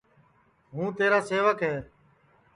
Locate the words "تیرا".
0.97-1.19